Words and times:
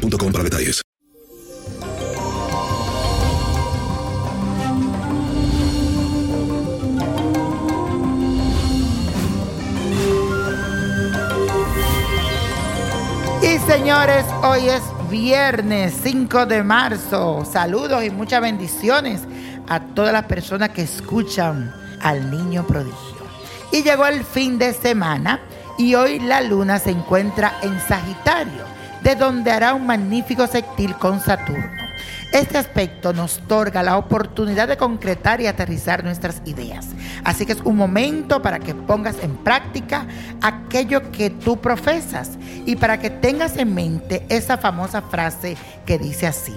boostmobile.com 0.00 0.32
para 0.32 0.44
detalles. 0.44 0.82
Y 13.42 13.58
señores, 13.70 14.24
hoy 14.42 14.68
es 14.68 14.82
viernes 15.10 15.94
5 16.02 16.46
de 16.46 16.62
marzo. 16.62 17.44
Saludos 17.44 18.04
y 18.04 18.10
muchas 18.10 18.42
bendiciones 18.42 19.22
a 19.68 19.80
todas 19.80 20.12
las 20.12 20.24
personas 20.26 20.70
que 20.70 20.82
escuchan 20.82 21.74
al 22.00 22.30
niño 22.30 22.66
prodigio. 22.66 23.20
Y 23.72 23.82
llegó 23.82 24.06
el 24.06 24.24
fin 24.24 24.58
de 24.58 24.72
semana 24.72 25.40
y 25.78 25.94
hoy 25.94 26.18
la 26.20 26.42
luna 26.42 26.78
se 26.78 26.90
encuentra 26.90 27.58
en 27.62 27.80
Sagitario, 27.80 28.64
de 29.02 29.14
donde 29.14 29.50
hará 29.50 29.74
un 29.74 29.86
magnífico 29.86 30.46
sextil 30.46 30.94
con 30.94 31.20
Saturno. 31.20 31.90
Este 32.32 32.58
aspecto 32.58 33.12
nos 33.12 33.38
otorga 33.38 33.82
la 33.82 33.96
oportunidad 33.96 34.68
de 34.68 34.76
concretar 34.76 35.40
y 35.40 35.48
aterrizar 35.48 36.04
nuestras 36.04 36.42
ideas. 36.44 36.86
Así 37.24 37.44
que 37.44 37.52
es 37.52 37.60
un 37.62 37.76
momento 37.76 38.40
para 38.40 38.60
que 38.60 38.74
pongas 38.74 39.16
en 39.22 39.36
práctica 39.36 40.06
aquello 40.40 41.10
que 41.10 41.30
tú 41.30 41.56
profesas 41.56 42.38
y 42.66 42.76
para 42.76 43.00
que 43.00 43.10
tengas 43.10 43.56
en 43.56 43.74
mente 43.74 44.24
esa 44.28 44.58
famosa 44.58 45.02
frase 45.02 45.56
que 45.84 45.98
dice 45.98 46.28
así, 46.28 46.56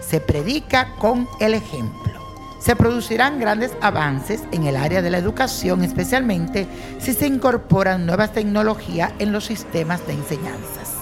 se 0.00 0.20
predica 0.20 0.94
con 1.00 1.28
el 1.40 1.54
ejemplo. 1.54 2.12
Se 2.60 2.76
producirán 2.76 3.40
grandes 3.40 3.72
avances 3.80 4.42
en 4.52 4.66
el 4.66 4.76
área 4.76 5.02
de 5.02 5.10
la 5.10 5.18
educación, 5.18 5.82
especialmente 5.82 6.66
si 6.98 7.12
se 7.12 7.26
incorporan 7.26 8.06
nuevas 8.06 8.32
tecnologías 8.32 9.12
en 9.18 9.32
los 9.32 9.46
sistemas 9.46 10.04
de 10.06 10.14
enseñanzas. 10.14 10.97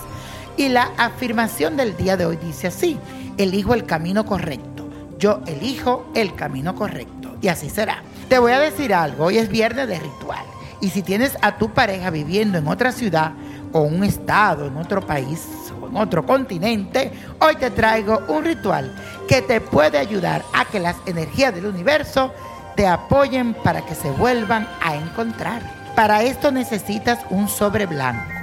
Y 0.57 0.71
la 0.71 0.91
afirmación 0.97 1.77
del 1.77 1.97
día 1.99 2.17
de 2.17 2.25
hoy 2.25 2.37
dice 2.37 2.69
así, 2.69 2.99
elijo 3.37 3.75
el 3.75 3.85
camino 3.85 4.25
correcto. 4.25 4.89
Yo 5.19 5.41
elijo 5.47 6.11
el 6.15 6.35
camino 6.35 6.75
correcto. 6.75 7.37
Y 7.43 7.49
así 7.49 7.69
será. 7.69 8.03
Te 8.31 8.39
voy 8.39 8.53
a 8.53 8.59
decir 8.59 8.95
algo, 8.95 9.27
hoy 9.27 9.37
es 9.37 9.51
viernes 9.51 9.87
de 9.87 9.99
ritual. 9.99 10.45
Y 10.81 10.91
si 10.91 11.03
tienes 11.03 11.37
a 11.43 11.59
tu 11.59 11.71
pareja 11.71 12.09
viviendo 12.09 12.57
en 12.57 12.67
otra 12.69 12.91
ciudad 12.91 13.33
o 13.73 13.81
un 13.81 14.03
estado, 14.03 14.67
en 14.67 14.79
otro 14.79 15.05
país 15.05 15.47
o 15.81 15.89
en 15.89 15.97
otro 15.97 16.25
continente, 16.25 17.13
hoy 17.39 17.57
te 17.57 17.71
traigo 17.71 18.23
un 18.29 18.45
ritual 18.45 18.95
que 19.29 19.43
te 19.43 19.61
puede 19.61 19.99
ayudar 19.99 20.43
a 20.55 20.65
que 20.65 20.81
las 20.81 20.97
energías 21.05 21.55
del 21.55 21.67
universo 21.67 22.33
te 22.77 22.87
apoyen 22.87 23.53
para 23.53 23.85
que 23.85 23.95
se 23.95 24.11
vuelvan 24.11 24.67
a 24.83 24.97
encontrar. 24.97 25.61
Para 25.95 26.23
esto 26.23 26.51
necesitas 26.51 27.19
un 27.31 27.49
sobre 27.49 27.85
blanco 27.85 28.36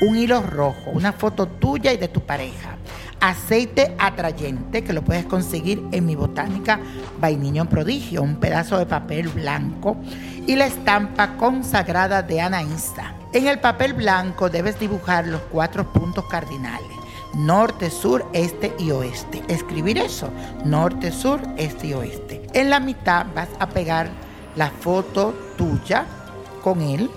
un 0.00 0.16
hilo 0.16 0.42
rojo, 0.42 0.90
una 0.90 1.12
foto 1.12 1.46
tuya 1.46 1.92
y 1.92 1.96
de 1.96 2.08
tu 2.08 2.20
pareja, 2.20 2.76
aceite 3.20 3.94
atrayente 3.98 4.84
que 4.84 4.92
lo 4.92 5.02
puedes 5.02 5.24
conseguir 5.24 5.82
en 5.92 6.04
mi 6.04 6.14
botánica 6.14 6.80
Vainiño 7.18 7.68
Prodigio, 7.68 8.22
un 8.22 8.36
pedazo 8.36 8.78
de 8.78 8.86
papel 8.86 9.28
blanco 9.28 9.96
y 10.46 10.56
la 10.56 10.66
estampa 10.66 11.36
consagrada 11.36 12.22
de 12.22 12.40
Anaísta. 12.40 13.14
En 13.32 13.46
el 13.46 13.58
papel 13.58 13.94
blanco 13.94 14.48
debes 14.50 14.78
dibujar 14.78 15.26
los 15.26 15.40
cuatro 15.52 15.92
puntos 15.92 16.24
cardinales. 16.26 16.88
Norte, 17.34 17.90
sur, 17.90 18.26
este 18.32 18.72
y 18.78 18.90
oeste. 18.92 19.42
Escribir 19.48 19.98
eso. 19.98 20.30
Norte, 20.64 21.12
sur, 21.12 21.40
este 21.58 21.88
y 21.88 21.92
oeste. 21.92 22.46
En 22.54 22.70
la 22.70 22.80
mitad 22.80 23.26
vas 23.34 23.48
a 23.58 23.68
pegar 23.68 24.08
la 24.54 24.70
foto 24.70 25.34
tuya 25.58 26.06
con 26.62 26.80
él, 26.80 27.10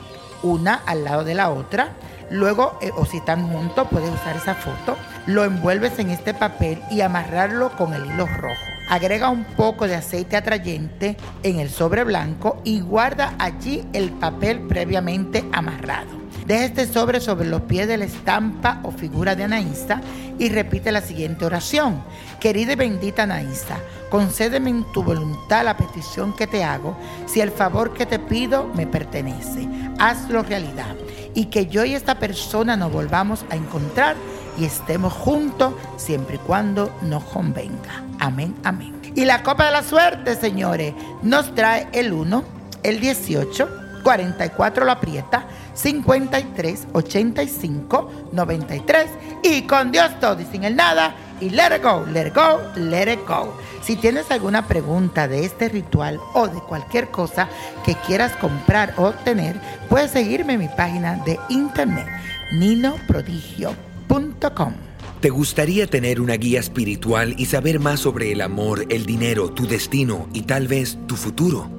una 0.44 0.75
al 0.85 1.06
lado 1.06 1.23
de 1.23 1.35
la 1.35 1.51
otra 1.51 1.94
Luego, 2.31 2.78
eh, 2.81 2.91
o 2.95 3.06
si 3.06 3.17
están 3.17 3.47
juntos, 3.51 3.88
puedes 3.90 4.09
usar 4.09 4.35
esa 4.35 4.56
foto. 4.56 4.95
Lo 5.25 5.44
envuelves 5.44 6.00
en 6.00 6.09
este 6.09 6.34
papel 6.34 6.81
y 6.90 7.01
amarrarlo 7.01 7.72
con 7.78 7.94
el 7.94 8.06
hilo 8.06 8.28
rojo. 8.28 8.62
Agrega 8.90 9.29
un 9.29 9.44
poco 9.44 9.88
de 9.88 9.95
aceite 9.95 10.35
atrayente 10.35 11.16
en 11.44 11.59
el 11.59 11.69
sobre 11.69 12.03
blanco 12.03 12.62
y 12.63 12.81
guarda 12.81 13.35
allí 13.38 13.85
el 13.94 14.12
papel 14.12 14.62
previamente 14.68 15.45
amarrado. 15.51 16.19
Deja 16.50 16.66
este 16.66 16.88
sobre 16.88 17.20
sobre 17.20 17.48
los 17.48 17.62
pies 17.62 17.88
de 17.88 17.96
la 17.96 18.06
estampa 18.06 18.80
o 18.82 18.90
figura 18.90 19.36
de 19.36 19.44
Anaísta 19.44 20.02
y 20.40 20.50
repite 20.50 20.92
la 20.92 21.02
siguiente 21.02 21.46
oración. 21.46 22.02
Querida 22.40 22.74
y 22.74 22.76
bendita 22.76 23.22
Anaísta, 23.22 23.78
concédeme 24.10 24.72
en 24.72 24.84
tu 24.92 25.04
voluntad 25.04 25.64
la 25.64 25.78
petición 25.78 26.36
que 26.36 26.48
te 26.48 26.64
hago, 26.64 26.98
si 27.28 27.40
el 27.40 27.52
favor 27.52 27.94
que 27.94 28.08
te 28.08 28.18
pido 28.18 28.68
me 28.74 28.88
pertenece. 28.88 29.68
Hazlo 30.00 30.42
realidad 30.42 30.96
y 31.36 31.46
que 31.46 31.68
yo 31.68 31.86
y 31.86 31.94
esta 31.94 32.16
persona 32.16 32.76
nos 32.76 32.92
volvamos 32.92 33.46
a 33.52 33.56
encontrar 33.56 34.16
y 34.58 34.66
estemos 34.66 35.14
juntos 35.14 35.76
siempre 35.98 36.38
y 36.38 36.40
cuando 36.40 36.92
nos 37.04 37.26
convenga. 37.26 38.04
Amén, 38.18 38.56
amén. 38.64 39.00
Y 39.14 39.26
la 39.26 39.44
copa 39.44 39.66
de 39.66 39.72
la 39.72 39.84
suerte, 39.84 40.36
señores, 40.36 40.96
nos 41.22 41.54
trae 41.54 41.90
el 41.92 42.12
1, 42.12 42.44
el 42.81 43.00
18, 43.00 43.88
44 44.04 44.86
lo 44.86 44.92
aprieta, 44.92 45.48
53, 45.74 46.88
85, 46.94 48.12
93 48.32 49.10
y 49.44 49.64
con 49.64 49.92
Dios 49.92 50.20
todo 50.20 50.40
y 50.42 50.46
sin 50.46 50.64
el 50.64 50.76
nada 50.76 51.16
y 51.42 51.50
let 51.50 51.76
it 51.76 51.84
go, 51.84 52.06
let 52.12 52.28
it 52.28 52.36
go, 52.36 52.62
let 52.76 53.12
it 53.12 53.20
go. 53.28 53.52
Si 53.82 53.96
tienes 53.96 54.30
alguna 54.32 54.68
pregunta 54.68 55.28
de 55.28 55.46
este 55.46 55.70
ritual 55.70 56.20
o 56.34 56.48
de 56.48 56.60
cualquier 56.60 57.10
cosa 57.10 57.50
que 57.86 57.96
quieras 58.06 58.36
comprar 58.36 58.94
o 58.98 59.06
obtener, 59.06 59.60
puedes 59.90 60.12
seguirme 60.12 60.54
en 60.54 60.60
mi 60.60 60.68
página 60.68 61.16
de 61.26 61.40
internet 61.50 62.06
ninoprodigio.com. 62.52 64.74
¿Te 65.22 65.30
gustaría 65.30 65.88
tener 65.88 66.22
una 66.22 66.36
guía 66.36 66.60
espiritual 66.60 67.34
y 67.38 67.48
saber 67.48 67.80
más 67.80 68.00
sobre 68.00 68.31
el 68.31 68.42
amor, 68.42 68.86
el 68.90 69.06
dinero, 69.06 69.52
tu 69.52 69.68
destino 69.68 70.28
y 70.34 70.44
tal 70.44 70.68
vez 70.68 70.98
tu 71.08 71.16
futuro? 71.16 71.78